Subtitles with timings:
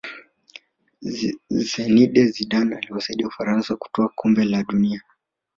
[1.65, 5.01] zinedine zidane aliwasaidia ufaransa kutwaa kombe la dunia